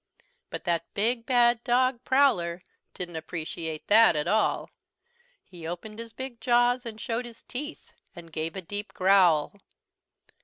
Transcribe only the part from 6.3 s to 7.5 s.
jaws and showed his